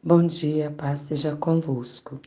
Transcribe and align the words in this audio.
Bom 0.00 0.28
dia, 0.28 0.70
paz 0.70 1.00
seja 1.00 1.34
convosco. 1.34 2.20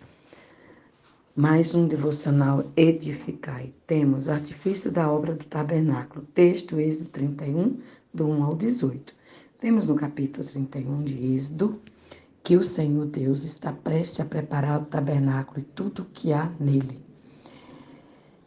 Mais 1.33 1.73
um 1.73 1.87
devocional 1.87 2.65
Edificai. 2.75 3.73
Temos 3.87 4.27
artifício 4.27 4.91
da 4.91 5.09
obra 5.09 5.33
do 5.33 5.45
tabernáculo, 5.45 6.27
texto 6.33 6.81
Êxodo 6.81 7.09
31, 7.09 7.79
do 8.13 8.27
1 8.27 8.43
ao 8.43 8.55
18. 8.55 9.15
Vemos 9.61 9.87
no 9.87 9.95
capítulo 9.95 10.45
31 10.45 11.01
de 11.05 11.33
Êxodo 11.33 11.79
que 12.43 12.57
o 12.57 12.61
Senhor 12.61 13.05
Deus 13.05 13.45
está 13.45 13.71
prestes 13.71 14.19
a 14.19 14.25
preparar 14.25 14.81
o 14.81 14.85
tabernáculo 14.85 15.61
e 15.61 15.63
tudo 15.63 16.01
o 16.01 16.05
que 16.13 16.33
há 16.33 16.51
nele. 16.59 17.01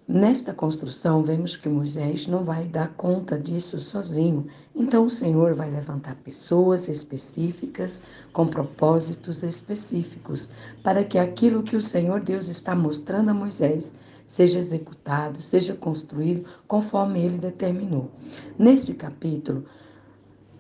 Nesta 0.07 0.53
construção, 0.53 1.23
vemos 1.23 1.57
que 1.57 1.67
Moisés 1.67 2.27
não 2.27 2.45
vai 2.45 2.67
dar 2.67 2.89
conta 2.89 3.39
disso 3.39 3.81
sozinho. 3.81 4.47
Então, 4.75 5.07
o 5.07 5.11
Senhor 5.11 5.55
vai 5.55 5.71
levantar 5.71 6.15
pessoas 6.17 6.89
específicas, 6.89 8.03
com 8.31 8.47
propósitos 8.47 9.43
específicos, 9.43 10.51
para 10.83 11.03
que 11.05 11.19
aquilo 11.19 11.63
que 11.63 11.75
o 11.75 11.81
Senhor 11.81 12.21
Deus 12.21 12.49
está 12.49 12.75
mostrando 12.75 13.31
a 13.31 13.35
Moisés 13.35 13.95
seja 14.27 14.59
executado, 14.59 15.41
seja 15.41 15.75
construído 15.75 16.45
conforme 16.69 17.23
ele 17.23 17.39
determinou. 17.39 18.11
Neste 18.59 18.93
capítulo, 18.93 19.65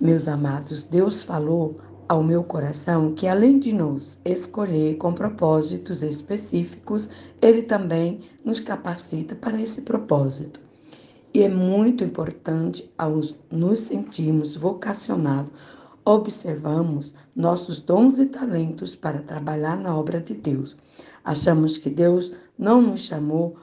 meus 0.01 0.27
amados, 0.27 0.85
Deus 0.85 1.23
falou 1.23 1.77
ao 2.09 2.23
meu 2.23 2.45
coração 2.45 3.15
que, 3.15 3.27
além 3.27 3.59
de 3.59 3.73
nos 3.73 4.21
escolher 4.25 4.97
com 4.97 5.13
propósitos 5.13 6.03
específicos, 6.03 7.09
Ele 7.41 7.63
também 7.63 8.21
nos 8.45 8.61
capacita 8.61 9.35
para 9.35 9.61
esse 9.61 9.83
propósito. 9.83 10.61
E 11.33 11.43
é 11.43 11.49
muito 11.49 12.05
importante, 12.05 12.93
ao 12.97 13.21
nos 13.51 13.81
sentirmos 13.81 14.55
vocacionados, 14.55 15.51
observamos 16.05 17.15
nossos 17.35 17.81
dons 17.81 18.19
e 18.19 18.27
talentos 18.27 18.95
para 18.95 19.21
trabalhar 19.21 19.77
na 19.77 19.97
obra 19.97 20.21
de 20.21 20.35
Deus. 20.35 20.77
Achamos 21.25 21.79
que 21.79 21.89
Deus 21.89 22.33
não 22.59 22.83
nos 22.83 23.01
chamou, 23.01 23.57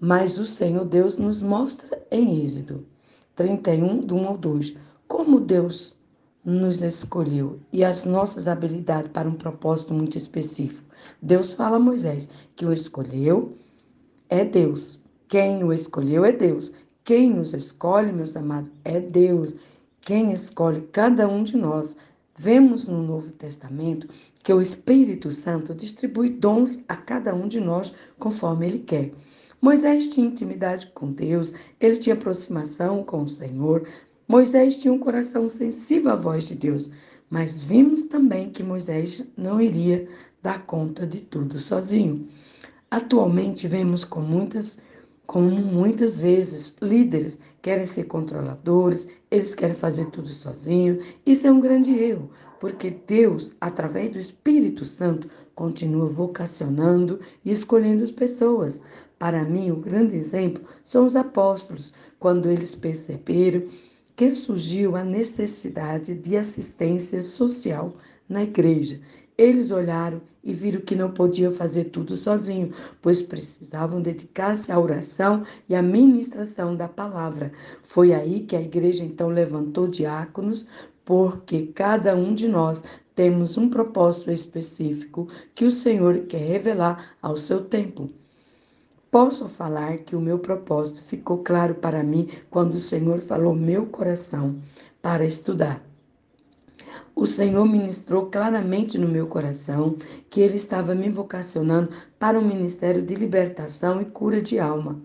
mas 0.00 0.38
o 0.38 0.46
Senhor 0.46 0.84
Deus 0.84 1.18
nos 1.18 1.42
mostra 1.42 2.00
em 2.10 2.42
Êxodo 2.42 2.86
31, 3.34 3.98
do 4.00 4.16
1 4.16 4.26
ao 4.26 4.38
2, 4.38 4.74
como 5.06 5.40
Deus 5.40 5.97
nos 6.44 6.82
escolheu 6.82 7.60
e 7.72 7.84
as 7.84 8.04
nossas 8.04 8.48
habilidades 8.48 9.10
para 9.12 9.28
um 9.28 9.34
propósito 9.34 9.92
muito 9.92 10.16
específico. 10.16 10.88
Deus 11.20 11.52
fala 11.52 11.76
a 11.76 11.80
Moisés 11.80 12.30
que 12.56 12.64
o 12.64 12.72
escolheu 12.72 13.56
é 14.28 14.44
Deus. 14.44 15.00
Quem 15.28 15.62
o 15.62 15.72
escolheu 15.72 16.24
é 16.24 16.32
Deus. 16.32 16.72
Quem 17.04 17.30
nos 17.30 17.54
escolhe, 17.54 18.12
meus 18.12 18.36
amados, 18.36 18.70
é 18.84 19.00
Deus. 19.00 19.54
Quem 20.00 20.32
escolhe 20.32 20.82
cada 20.92 21.28
um 21.28 21.42
de 21.42 21.56
nós. 21.56 21.96
Vemos 22.36 22.86
no 22.86 23.02
Novo 23.02 23.32
Testamento 23.32 24.08
que 24.42 24.52
o 24.52 24.62
Espírito 24.62 25.32
Santo 25.32 25.74
distribui 25.74 26.30
dons 26.30 26.78
a 26.88 26.96
cada 26.96 27.34
um 27.34 27.48
de 27.48 27.60
nós 27.60 27.92
conforme 28.18 28.66
ele 28.66 28.78
quer. 28.78 29.12
Moisés 29.60 30.08
tinha 30.10 30.28
intimidade 30.28 30.86
com 30.94 31.10
Deus, 31.10 31.52
ele 31.80 31.96
tinha 31.96 32.14
aproximação 32.14 33.02
com 33.02 33.22
o 33.24 33.28
Senhor, 33.28 33.88
Moisés 34.28 34.76
tinha 34.76 34.92
um 34.92 34.98
coração 34.98 35.48
sensível 35.48 36.12
à 36.12 36.14
voz 36.14 36.44
de 36.44 36.54
Deus, 36.54 36.90
mas 37.30 37.62
vimos 37.62 38.02
também 38.02 38.50
que 38.50 38.62
Moisés 38.62 39.26
não 39.34 39.58
iria 39.58 40.06
dar 40.42 40.66
conta 40.66 41.06
de 41.06 41.20
tudo 41.20 41.58
sozinho. 41.58 42.28
Atualmente 42.90 43.66
vemos 43.66 44.04
com 44.04 44.20
muitas 44.20 44.78
como 45.26 45.50
muitas 45.50 46.20
vezes 46.20 46.76
líderes 46.80 47.38
querem 47.60 47.84
ser 47.86 48.04
controladores, 48.04 49.08
eles 49.30 49.54
querem 49.54 49.74
fazer 49.74 50.06
tudo 50.06 50.28
sozinho. 50.28 51.00
Isso 51.24 51.46
é 51.46 51.50
um 51.50 51.60
grande 51.60 51.90
erro, 51.90 52.30
porque 52.60 52.90
Deus, 52.90 53.54
através 53.60 54.10
do 54.10 54.18
Espírito 54.18 54.84
Santo, 54.84 55.28
continua 55.54 56.06
vocacionando 56.06 57.18
e 57.44 57.50
escolhendo 57.50 58.04
as 58.04 58.10
pessoas. 58.10 58.82
Para 59.18 59.44
mim, 59.44 59.70
o 59.70 59.76
grande 59.76 60.16
exemplo 60.16 60.64
são 60.84 61.06
os 61.06 61.16
apóstolos, 61.16 61.92
quando 62.18 62.50
eles 62.50 62.74
perceberam 62.74 63.68
que 64.18 64.32
surgiu 64.32 64.96
a 64.96 65.04
necessidade 65.04 66.12
de 66.12 66.36
assistência 66.36 67.22
social 67.22 67.92
na 68.28 68.42
igreja. 68.42 69.00
Eles 69.38 69.70
olharam 69.70 70.20
e 70.42 70.52
viram 70.52 70.80
que 70.80 70.96
não 70.96 71.12
podiam 71.12 71.52
fazer 71.52 71.84
tudo 71.84 72.16
sozinho, 72.16 72.72
pois 73.00 73.22
precisavam 73.22 74.02
dedicar-se 74.02 74.72
à 74.72 74.80
oração 74.80 75.44
e 75.68 75.76
à 75.76 75.80
ministração 75.80 76.74
da 76.74 76.88
palavra. 76.88 77.52
Foi 77.84 78.12
aí 78.12 78.40
que 78.40 78.56
a 78.56 78.60
igreja 78.60 79.04
então 79.04 79.28
levantou 79.28 79.86
diáconos, 79.86 80.66
porque 81.04 81.66
cada 81.68 82.16
um 82.16 82.34
de 82.34 82.48
nós 82.48 82.82
temos 83.14 83.56
um 83.56 83.70
propósito 83.70 84.32
específico 84.32 85.28
que 85.54 85.64
o 85.64 85.70
Senhor 85.70 86.22
quer 86.26 86.42
revelar 86.42 87.14
ao 87.22 87.36
seu 87.36 87.64
tempo. 87.64 88.10
Posso 89.10 89.48
falar 89.48 89.98
que 89.98 90.14
o 90.14 90.20
meu 90.20 90.38
propósito 90.38 91.02
ficou 91.02 91.38
claro 91.38 91.74
para 91.74 92.02
mim 92.02 92.28
quando 92.50 92.74
o 92.74 92.80
Senhor 92.80 93.20
falou 93.20 93.54
meu 93.54 93.86
coração 93.86 94.56
para 95.00 95.24
estudar. 95.24 95.82
O 97.14 97.26
Senhor 97.26 97.64
ministrou 97.64 98.26
claramente 98.26 98.98
no 98.98 99.08
meu 99.08 99.26
coração 99.26 99.96
que 100.28 100.42
Ele 100.42 100.56
estava 100.56 100.94
me 100.94 101.08
vocacionando 101.08 101.90
para 102.18 102.38
um 102.38 102.46
ministério 102.46 103.02
de 103.02 103.14
libertação 103.14 104.00
e 104.02 104.04
cura 104.04 104.42
de 104.42 104.58
alma. 104.58 105.00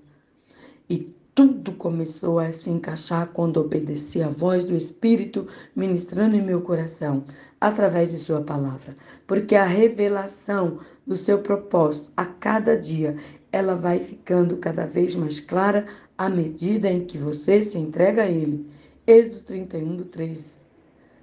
E 0.89 1.15
tudo 1.33 1.71
começou 1.71 2.39
a 2.39 2.51
se 2.51 2.69
encaixar 2.69 3.29
quando 3.29 3.57
obedeci 3.57 4.21
à 4.21 4.29
voz 4.29 4.65
do 4.65 4.75
Espírito 4.75 5.47
ministrando 5.75 6.35
em 6.35 6.41
meu 6.41 6.61
coração, 6.61 7.23
através 7.59 8.11
de 8.11 8.19
Sua 8.19 8.41
palavra. 8.41 8.95
Porque 9.25 9.55
a 9.55 9.65
revelação 9.65 10.79
do 11.07 11.15
seu 11.15 11.39
propósito 11.39 12.11
a 12.15 12.25
cada 12.25 12.77
dia 12.77 13.15
ela 13.53 13.75
vai 13.75 13.99
ficando 13.99 14.57
cada 14.57 14.87
vez 14.87 15.13
mais 15.13 15.39
clara 15.39 15.85
à 16.17 16.27
medida 16.27 16.89
em 16.89 17.05
que 17.05 17.19
você 17.19 17.63
se 17.63 17.77
entrega 17.77 18.23
a 18.23 18.27
Ele. 18.27 18.65
Êxodo 19.05 19.41
31, 19.41 19.95
do 19.95 20.05
3, 20.05 20.63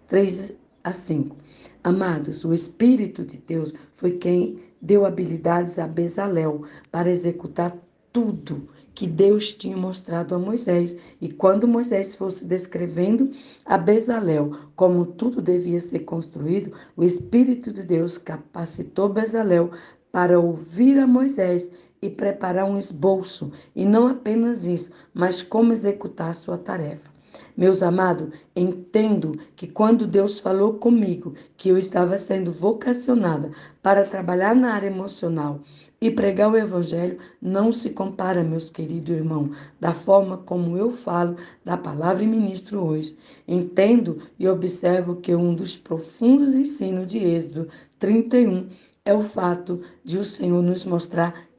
3 0.07 0.53
a 0.85 0.93
5. 0.93 1.37
Amados, 1.83 2.45
o 2.45 2.55
Espírito 2.55 3.25
de 3.25 3.37
Deus 3.37 3.75
foi 3.97 4.13
quem 4.13 4.61
deu 4.81 5.05
habilidades 5.05 5.79
a 5.81 5.89
Bezalel 5.89 6.63
para 6.93 7.11
executar 7.11 7.77
tudo 8.13 8.69
que 8.95 9.09
Deus 9.09 9.51
tinha 9.51 9.77
mostrado 9.77 10.35
a 10.35 10.39
Moisés. 10.39 10.97
E 11.21 11.33
quando 11.33 11.67
Moisés 11.67 12.15
fosse 12.15 12.45
descrevendo 12.45 13.33
a 13.65 13.77
Bezalel 13.77 14.53
como 14.77 15.05
tudo 15.05 15.43
devia 15.43 15.81
ser 15.81 16.01
construído, 16.01 16.73
o 16.97 17.03
Espírito 17.03 17.73
de 17.73 17.83
Deus 17.83 18.19
capacitou 18.19 19.09
Bezalel 19.09 19.71
para 20.13 20.39
ouvir 20.39 20.99
a 20.99 21.07
Moisés 21.07 21.73
e 22.03 22.09
preparar 22.09 22.65
um 22.65 22.79
esboço, 22.79 23.53
e 23.75 23.85
não 23.85 24.07
apenas 24.07 24.65
isso, 24.65 24.91
mas 25.13 25.43
como 25.43 25.73
executar 25.73 26.35
sua 26.35 26.57
tarefa. 26.57 27.11
Meus 27.57 27.83
amados, 27.83 28.31
entendo 28.57 29.39
que 29.55 29.67
quando 29.67 30.07
Deus 30.07 30.39
falou 30.39 30.75
comigo 30.75 31.35
que 31.57 31.69
eu 31.69 31.79
estava 31.79 32.17
sendo 32.17 32.51
vocacionada 32.51 33.51
para 33.83 34.05
trabalhar 34.05 34.55
na 34.55 34.73
área 34.73 34.87
emocional 34.87 35.61
e 36.01 36.11
pregar 36.11 36.51
o 36.51 36.57
Evangelho, 36.57 37.19
não 37.41 37.71
se 37.71 37.91
compara, 37.91 38.43
meus 38.43 38.71
queridos 38.71 39.15
irmãos, 39.15 39.55
da 39.79 39.93
forma 39.93 40.39
como 40.39 40.77
eu 40.79 40.93
falo 40.93 41.37
da 41.63 41.77
palavra 41.77 42.23
e 42.23 42.27
ministro 42.27 42.83
hoje. 42.83 43.17
Entendo 43.47 44.23
e 44.39 44.49
observo 44.49 45.17
que 45.17 45.35
um 45.35 45.55
dos 45.55 45.77
profundos 45.77 46.55
ensinos 46.55 47.07
de 47.07 47.19
Êxodo 47.19 47.69
31 47.99 48.69
é 49.05 49.13
o 49.13 49.23
fato 49.23 49.83
de 50.03 50.17
o 50.17 50.25
Senhor 50.25 50.63
nos 50.63 50.85
mostrar 50.85 51.50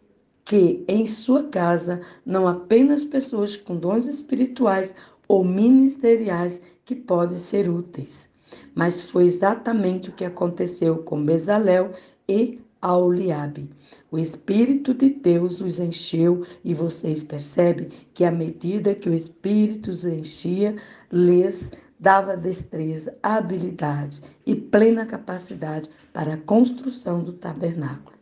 que 0.51 0.83
em 0.85 1.07
sua 1.07 1.45
casa 1.45 2.01
não 2.25 2.45
apenas 2.45 3.05
pessoas 3.05 3.55
com 3.55 3.73
dons 3.73 4.05
espirituais 4.05 4.93
ou 5.25 5.45
ministeriais 5.45 6.61
que 6.83 6.93
podem 6.93 7.39
ser 7.39 7.69
úteis. 7.69 8.27
Mas 8.75 9.01
foi 9.01 9.27
exatamente 9.27 10.09
o 10.09 10.11
que 10.11 10.25
aconteceu 10.25 10.97
com 11.03 11.23
Bezalel 11.23 11.93
e 12.27 12.59
Auliabe. 12.81 13.69
O 14.11 14.19
Espírito 14.19 14.93
de 14.93 15.11
Deus 15.11 15.61
os 15.61 15.79
encheu 15.79 16.45
e 16.65 16.73
vocês 16.73 17.23
percebem 17.23 17.87
que 18.13 18.25
à 18.25 18.31
medida 18.31 18.93
que 18.93 19.07
o 19.07 19.13
Espírito 19.13 19.89
os 19.89 20.03
enchia, 20.03 20.75
lhes 21.09 21.71
dava 21.97 22.35
destreza, 22.35 23.17
habilidade 23.23 24.21
e 24.45 24.53
plena 24.53 25.05
capacidade 25.05 25.89
para 26.11 26.33
a 26.33 26.37
construção 26.37 27.23
do 27.23 27.31
tabernáculo. 27.31 28.20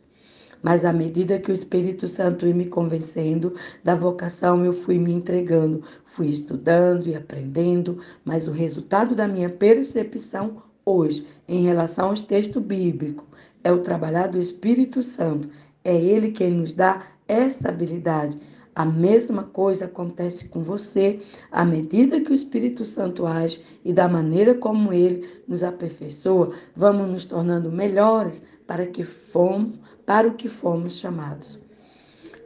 Mas 0.62 0.84
à 0.84 0.92
medida 0.92 1.38
que 1.38 1.50
o 1.50 1.54
Espírito 1.54 2.06
Santo 2.06 2.46
ia 2.46 2.54
me 2.54 2.66
convencendo 2.66 3.54
da 3.82 3.94
vocação, 3.94 4.64
eu 4.64 4.72
fui 4.72 4.98
me 4.98 5.12
entregando, 5.12 5.82
fui 6.04 6.28
estudando 6.28 7.06
e 7.06 7.16
aprendendo, 7.16 7.98
mas 8.24 8.46
o 8.46 8.52
resultado 8.52 9.14
da 9.14 9.26
minha 9.26 9.48
percepção 9.48 10.62
hoje, 10.84 11.26
em 11.48 11.64
relação 11.64 12.08
aos 12.08 12.20
textos 12.20 12.62
bíblicos, 12.62 13.24
é 13.62 13.72
o 13.72 13.82
trabalhar 13.82 14.26
do 14.26 14.38
Espírito 14.38 15.02
Santo. 15.02 15.48
É 15.82 15.94
Ele 15.94 16.30
quem 16.30 16.50
nos 16.50 16.72
dá 16.72 17.02
essa 17.26 17.68
habilidade, 17.68 18.38
A 18.74 18.84
mesma 18.84 19.44
coisa 19.44 19.86
acontece 19.86 20.48
com 20.48 20.62
você 20.62 21.20
à 21.50 21.64
medida 21.64 22.20
que 22.20 22.30
o 22.30 22.34
Espírito 22.34 22.84
Santo 22.84 23.26
age 23.26 23.64
e 23.84 23.92
da 23.92 24.08
maneira 24.08 24.54
como 24.54 24.92
ele 24.92 25.28
nos 25.46 25.64
aperfeiçoa, 25.64 26.52
vamos 26.74 27.08
nos 27.08 27.24
tornando 27.24 27.70
melhores 27.70 28.42
para 28.66 28.86
que 28.86 29.02
fomos, 29.04 29.78
para 30.06 30.28
o 30.28 30.34
que 30.34 30.48
fomos 30.48 30.94
chamados. 30.94 31.60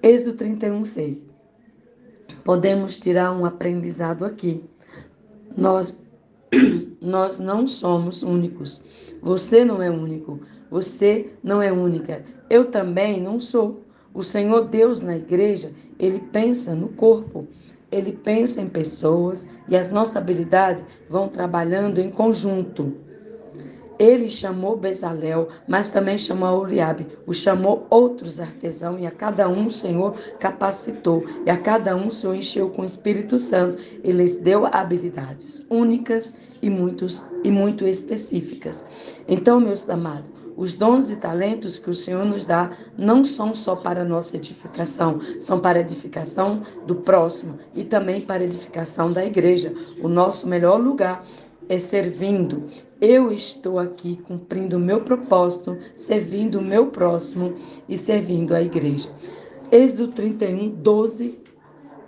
Êxodo 0.02 0.34
31, 0.34 0.84
6. 0.84 1.26
Podemos 2.42 2.96
tirar 2.96 3.32
um 3.32 3.44
aprendizado 3.44 4.24
aqui. 4.24 4.64
Nós 5.56 6.02
nós 7.00 7.38
não 7.38 7.66
somos 7.66 8.22
únicos. 8.22 8.82
Você 9.22 9.64
não 9.64 9.82
é 9.82 9.90
único. 9.90 10.40
Você 10.70 11.34
não 11.42 11.60
é 11.62 11.70
única. 11.70 12.24
Eu 12.48 12.70
também 12.70 13.20
não 13.20 13.38
sou. 13.38 13.82
O 14.14 14.22
Senhor 14.22 14.68
Deus 14.68 15.00
na 15.00 15.16
igreja, 15.16 15.72
ele 15.98 16.20
pensa 16.32 16.72
no 16.72 16.88
corpo. 16.90 17.48
Ele 17.90 18.12
pensa 18.12 18.62
em 18.62 18.68
pessoas 18.68 19.48
e 19.68 19.76
as 19.76 19.90
nossas 19.90 20.16
habilidades 20.16 20.84
vão 21.08 21.28
trabalhando 21.28 22.00
em 22.00 22.10
conjunto. 22.10 22.94
Ele 23.98 24.28
chamou 24.28 24.76
Bezalel, 24.76 25.48
mas 25.68 25.90
também 25.90 26.18
chamou 26.18 26.60
Uriabe, 26.60 27.06
o 27.26 27.32
chamou 27.32 27.86
outros 27.88 28.40
artesãos, 28.40 29.00
e 29.00 29.06
a 29.06 29.10
cada 29.10 29.48
um 29.48 29.66
o 29.66 29.70
Senhor 29.70 30.16
capacitou, 30.40 31.24
e 31.46 31.50
a 31.50 31.56
cada 31.56 31.94
um 31.94 32.08
o 32.08 32.10
Senhor 32.10 32.34
encheu 32.34 32.70
com 32.70 32.82
o 32.82 32.84
Espírito 32.86 33.38
Santo. 33.38 33.80
Ele 34.02 34.22
lhes 34.22 34.40
deu 34.40 34.66
habilidades 34.66 35.64
únicas 35.70 36.34
e, 36.60 36.68
muitos, 36.68 37.22
e 37.44 37.50
muito 37.52 37.86
específicas. 37.86 38.84
Então, 39.28 39.60
meus 39.60 39.88
amados, 39.88 40.26
os 40.56 40.74
dons 40.74 41.10
e 41.10 41.16
talentos 41.16 41.78
que 41.78 41.90
o 41.90 41.94
Senhor 41.94 42.24
nos 42.24 42.44
dá 42.44 42.70
não 42.96 43.24
são 43.24 43.54
só 43.54 43.76
para 43.76 44.04
nossa 44.04 44.36
edificação, 44.36 45.20
são 45.40 45.58
para 45.58 45.80
edificação 45.80 46.62
do 46.86 46.96
próximo 46.96 47.58
e 47.74 47.84
também 47.84 48.20
para 48.20 48.44
edificação 48.44 49.12
da 49.12 49.24
igreja. 49.24 49.74
O 50.00 50.08
nosso 50.08 50.46
melhor 50.46 50.80
lugar 50.80 51.24
é 51.68 51.78
servindo. 51.78 52.64
Eu 53.00 53.32
estou 53.32 53.78
aqui 53.78 54.16
cumprindo 54.26 54.76
o 54.76 54.80
meu 54.80 55.00
propósito, 55.00 55.76
servindo 55.96 56.58
o 56.58 56.62
meu 56.62 56.86
próximo 56.86 57.54
e 57.88 57.96
servindo 57.98 58.54
a 58.54 58.62
igreja. 58.62 59.10
Êxodo 59.70 60.08
31, 60.08 60.70
12 60.70 61.43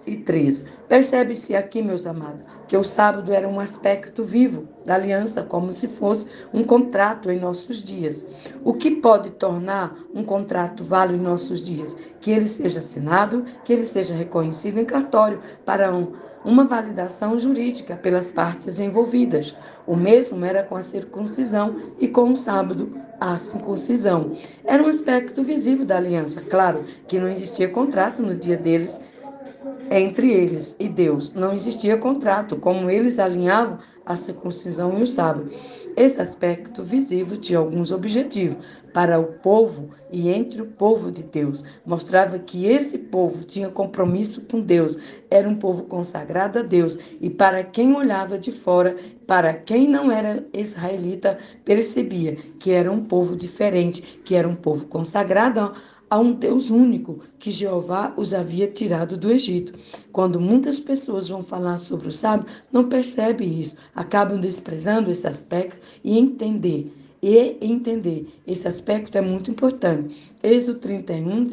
e 0.06 0.16
13. 0.16 0.66
Percebe-se 0.88 1.54
aqui, 1.54 1.82
meus 1.82 2.06
amados, 2.06 2.42
que 2.68 2.76
o 2.76 2.84
sábado 2.84 3.32
era 3.32 3.48
um 3.48 3.58
aspecto 3.58 4.22
vivo 4.22 4.68
da 4.84 4.94
aliança, 4.94 5.42
como 5.42 5.72
se 5.72 5.88
fosse 5.88 6.26
um 6.54 6.62
contrato 6.62 7.30
em 7.30 7.40
nossos 7.40 7.82
dias. 7.82 8.24
O 8.64 8.74
que 8.74 8.90
pode 8.90 9.30
tornar 9.30 9.96
um 10.14 10.22
contrato 10.22 10.84
válido 10.84 11.18
em 11.18 11.22
nossos 11.22 11.64
dias? 11.64 11.96
Que 12.20 12.30
ele 12.30 12.48
seja 12.48 12.78
assinado, 12.78 13.44
que 13.64 13.72
ele 13.72 13.84
seja 13.84 14.14
reconhecido 14.14 14.78
em 14.78 14.84
cartório 14.84 15.40
para 15.64 15.92
um 15.92 16.12
uma 16.46 16.64
validação 16.64 17.36
jurídica 17.36 17.96
pelas 17.96 18.30
partes 18.30 18.78
envolvidas. 18.78 19.56
O 19.84 19.96
mesmo 19.96 20.44
era 20.44 20.62
com 20.62 20.76
a 20.76 20.82
circuncisão 20.82 21.74
e 21.98 22.06
com 22.06 22.30
o 22.30 22.36
sábado, 22.36 22.96
a 23.20 23.36
circuncisão. 23.36 24.30
Era 24.64 24.80
um 24.80 24.86
aspecto 24.86 25.42
visível 25.42 25.84
da 25.84 25.96
aliança. 25.96 26.40
Claro 26.40 26.84
que 27.08 27.18
não 27.18 27.28
existia 27.28 27.68
contrato 27.68 28.22
no 28.22 28.36
dia 28.36 28.56
deles 28.56 29.00
entre 29.90 30.30
eles 30.30 30.76
e 30.78 30.88
Deus. 30.88 31.32
Não 31.34 31.54
existia 31.54 31.96
contrato, 31.96 32.56
como 32.56 32.90
eles 32.90 33.18
alinhavam 33.18 33.78
a 34.04 34.16
circuncisão 34.16 34.98
e 34.98 35.02
o 35.02 35.06
sábado. 35.06 35.50
Esse 35.96 36.20
aspecto 36.20 36.82
visível 36.84 37.38
tinha 37.38 37.58
alguns 37.58 37.90
objetivos 37.90 38.58
para 38.92 39.18
o 39.18 39.24
povo 39.24 39.90
e 40.10 40.30
entre 40.30 40.60
o 40.62 40.66
povo 40.66 41.10
de 41.10 41.22
Deus. 41.22 41.64
Mostrava 41.84 42.38
que 42.38 42.66
esse 42.66 42.98
povo 42.98 43.44
tinha 43.44 43.68
compromisso 43.70 44.42
com 44.42 44.60
Deus, 44.60 44.98
era 45.30 45.48
um 45.48 45.56
povo 45.56 45.84
consagrado 45.84 46.58
a 46.58 46.62
Deus. 46.62 46.98
E 47.20 47.30
para 47.30 47.64
quem 47.64 47.94
olhava 47.94 48.38
de 48.38 48.52
fora, 48.52 48.96
para 49.26 49.54
quem 49.54 49.88
não 49.88 50.10
era 50.12 50.46
israelita, 50.52 51.38
percebia 51.64 52.36
que 52.58 52.72
era 52.72 52.92
um 52.92 53.04
povo 53.04 53.34
diferente, 53.34 54.02
que 54.24 54.34
era 54.34 54.48
um 54.48 54.56
povo 54.56 54.86
consagrado 54.86 55.60
a 55.60 55.72
um 56.14 56.32
Deus 56.32 56.70
único 56.70 57.20
que 57.38 57.50
Jeová 57.50 58.14
os 58.16 58.32
havia 58.32 58.68
tirado 58.68 59.16
do 59.16 59.30
Egito. 59.30 59.74
Quando 60.12 60.40
muitas 60.40 60.78
pessoas 60.78 61.28
vão 61.28 61.42
falar 61.42 61.78
sobre 61.78 62.08
o 62.08 62.12
sábio, 62.12 62.46
não 62.70 62.88
percebem 62.88 63.60
isso, 63.60 63.76
acabam 63.94 64.40
desprezando 64.40 65.10
esse 65.10 65.26
aspecto 65.26 65.84
e 66.04 66.16
entender 66.16 66.92
e 67.28 67.56
entender. 67.60 68.28
Esse 68.46 68.68
aspecto 68.68 69.18
é 69.18 69.20
muito 69.20 69.50
importante. 69.50 70.32
Êxodo 70.40 70.78
31, 70.78 71.48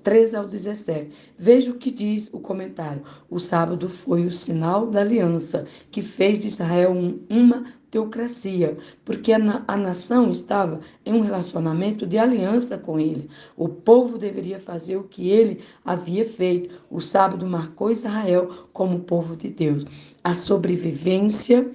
13 0.00 0.36
ao 0.36 0.46
17. 0.46 1.10
Veja 1.36 1.72
o 1.72 1.74
que 1.74 1.90
diz 1.90 2.30
o 2.32 2.38
comentário. 2.38 3.02
O 3.28 3.40
sábado 3.40 3.88
foi 3.88 4.24
o 4.24 4.30
sinal 4.30 4.86
da 4.86 5.00
aliança 5.00 5.66
que 5.90 6.00
fez 6.00 6.38
de 6.38 6.46
Israel 6.46 6.92
uma 7.28 7.64
teocracia, 7.90 8.78
porque 9.04 9.32
a, 9.32 9.64
a 9.66 9.76
nação 9.76 10.30
estava 10.30 10.78
em 11.04 11.12
um 11.12 11.22
relacionamento 11.22 12.06
de 12.06 12.18
aliança 12.18 12.78
com 12.78 13.00
ele. 13.00 13.28
O 13.56 13.68
povo 13.68 14.18
deveria 14.18 14.60
fazer 14.60 14.96
o 14.96 15.04
que 15.04 15.28
ele 15.28 15.58
havia 15.84 16.24
feito. 16.24 16.84
O 16.88 17.00
sábado 17.00 17.44
marcou 17.46 17.90
Israel 17.90 18.68
como 18.72 19.00
povo 19.00 19.36
de 19.36 19.48
Deus. 19.48 19.84
A 20.22 20.34
sobrevivência 20.34 21.68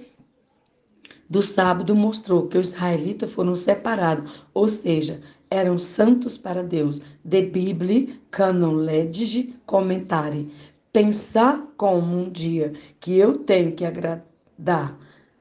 do 1.32 1.40
sábado 1.40 1.96
mostrou 1.96 2.46
que 2.46 2.58
os 2.58 2.74
israelitas 2.74 3.32
foram 3.32 3.56
separados, 3.56 4.44
ou 4.52 4.68
seja, 4.68 5.22
eram 5.50 5.78
santos 5.78 6.36
para 6.36 6.62
Deus. 6.62 7.00
The 7.26 7.40
Bible, 7.40 8.20
Canon 8.30 8.74
Ledige, 8.74 9.54
Comentário. 9.64 10.50
Pensar 10.92 11.72
como 11.74 12.18
um 12.18 12.28
dia 12.28 12.74
que 13.00 13.16
eu 13.16 13.38
tenho 13.38 13.72
que 13.72 13.82
agradar, 13.82 14.94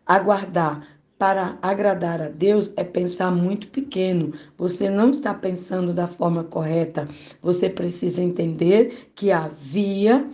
aguardar 0.05 0.87
para 1.19 1.57
agradar 1.61 2.21
a 2.21 2.29
Deus 2.29 2.71
é 2.77 2.85
pensar 2.85 3.29
muito 3.29 3.67
pequeno. 3.67 4.33
Você 4.57 4.89
não 4.89 5.11
está 5.11 5.33
pensando 5.33 5.93
da 5.93 6.07
forma 6.07 6.45
correta. 6.45 7.05
Você 7.41 7.69
precisa 7.69 8.21
entender 8.21 9.11
que 9.13 9.29
havia, 9.29 10.25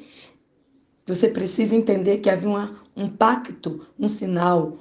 você 1.08 1.28
precisa 1.28 1.76
entender 1.76 2.20
que 2.20 2.30
havia 2.30 2.48
uma, 2.48 2.76
um 2.96 3.10
pacto, 3.10 3.88
um 3.98 4.08
sinal, 4.08 4.78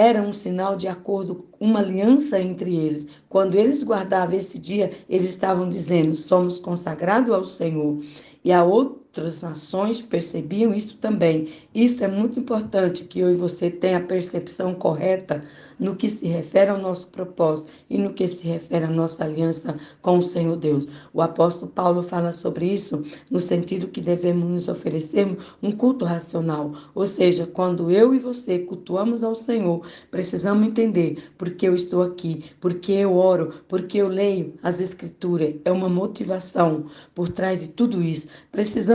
era 0.00 0.22
um 0.22 0.32
sinal 0.32 0.76
de 0.76 0.88
acordo, 0.88 1.44
uma 1.60 1.80
aliança 1.80 2.40
entre 2.40 2.74
eles. 2.74 3.06
Quando 3.28 3.54
eles 3.54 3.84
guardavam 3.84 4.34
esse 4.34 4.58
dia, 4.58 4.90
eles 5.10 5.28
estavam 5.28 5.68
dizendo: 5.68 6.14
somos 6.14 6.58
consagrados 6.58 7.30
ao 7.30 7.44
Senhor. 7.44 8.02
E 8.42 8.50
a 8.50 8.64
outras 9.10 9.42
nações 9.42 10.00
percebiam 10.00 10.72
isso 10.72 10.96
também. 10.96 11.48
Isso 11.74 12.04
é 12.04 12.08
muito 12.08 12.38
importante 12.38 13.04
que 13.04 13.18
eu 13.18 13.32
e 13.32 13.34
você 13.34 13.68
tenha 13.68 13.98
a 13.98 14.02
percepção 14.02 14.72
correta 14.72 15.42
no 15.80 15.96
que 15.96 16.08
se 16.08 16.26
refere 16.28 16.70
ao 16.70 16.78
nosso 16.78 17.08
propósito 17.08 17.72
e 17.88 17.96
no 17.98 18.12
que 18.12 18.28
se 18.28 18.46
refere 18.46 18.84
à 18.84 18.90
nossa 18.90 19.24
aliança 19.24 19.76
com 20.00 20.18
o 20.18 20.22
Senhor 20.22 20.54
Deus. 20.56 20.86
O 21.12 21.22
apóstolo 21.22 21.72
Paulo 21.72 22.02
fala 22.02 22.32
sobre 22.32 22.66
isso 22.66 23.02
no 23.30 23.40
sentido 23.40 23.88
que 23.88 24.00
devemos 24.00 24.48
nos 24.48 24.68
oferecer 24.68 25.36
um 25.62 25.72
culto 25.72 26.04
racional, 26.04 26.72
ou 26.94 27.06
seja, 27.06 27.46
quando 27.46 27.90
eu 27.90 28.14
e 28.14 28.18
você 28.18 28.58
cultuamos 28.58 29.24
ao 29.24 29.34
Senhor, 29.34 29.84
precisamos 30.10 30.66
entender 30.66 31.30
porque 31.38 31.66
eu 31.66 31.74
estou 31.74 32.02
aqui, 32.02 32.44
porque 32.60 32.92
eu 32.92 33.16
oro, 33.16 33.54
porque 33.66 33.98
eu 33.98 34.08
leio 34.08 34.54
as 34.62 34.80
escrituras, 34.80 35.54
é 35.64 35.72
uma 35.72 35.88
motivação 35.88 36.86
por 37.14 37.30
trás 37.30 37.58
de 37.58 37.68
tudo 37.68 38.02
isso. 38.02 38.28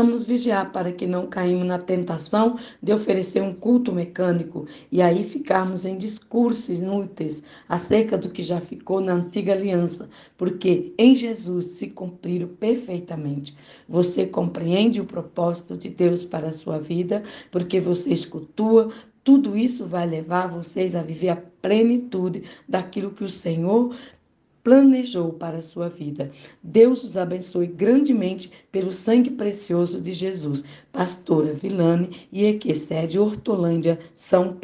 Precisamos 0.06 0.24
vigiar 0.24 0.72
para 0.72 0.92
que 0.92 1.08
não 1.08 1.26
caímos 1.26 1.66
na 1.66 1.80
tentação 1.80 2.60
de 2.82 2.94
oferecer 2.94 3.42
um 3.42 3.52
culto 3.52 3.92
mecânico 3.92 4.68
e 4.92 5.02
aí 5.02 5.24
ficarmos 5.24 5.84
em 5.84 5.98
discursos 5.98 6.78
inúteis 6.78 7.44
acerca 7.68 8.16
do 8.16 8.30
que 8.30 8.44
já 8.44 8.62
ficou 8.62 9.02
na 9.02 9.14
antiga 9.14 9.54
aliança, 9.54 10.08
porque 10.38 10.94
em 10.96 11.16
Jesus 11.16 11.66
se 11.66 11.88
cumpriram 11.88 12.48
perfeitamente. 12.48 13.58
Você 13.90 14.28
compreende 14.28 15.02
o 15.02 15.06
propósito 15.06 15.76
de 15.76 15.90
Deus 15.90 16.24
para 16.24 16.50
a 16.50 16.54
sua 16.54 16.78
vida, 16.78 17.24
porque 17.50 17.80
você 17.80 18.14
escutua 18.14 18.90
tudo 19.24 19.58
isso 19.58 19.88
vai 19.88 20.06
levar 20.06 20.46
vocês 20.46 20.96
a 20.96 21.02
viver 21.02 21.30
a 21.30 21.36
plenitude 21.36 22.44
daquilo 22.70 23.10
que 23.10 23.24
o 23.24 23.30
Senhor 23.30 23.96
planejou 24.66 25.32
para 25.32 25.58
a 25.58 25.62
sua 25.62 25.90
vida. 25.90 26.32
Deus 26.64 27.04
os 27.04 27.16
abençoe 27.16 27.68
grandemente 27.68 28.52
pelo 28.72 28.92
sangue 28.92 29.30
precioso 29.30 30.02
de 30.02 30.12
Jesus. 30.12 30.64
Pastora 30.92 31.54
Vilane 31.54 32.28
e 32.32 32.46
Equecede 32.46 33.20
Hortolândia, 33.20 34.00
São 34.16 34.50
Paulo. 34.50 34.56